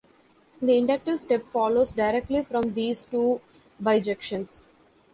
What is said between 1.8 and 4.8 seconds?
directly from these two bijections.